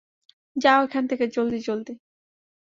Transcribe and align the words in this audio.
যাও 0.55 0.79
এখান 0.83 1.03
থেকে, 1.07 1.25
জলদি, 1.27 1.59
জলদি। 1.59 1.93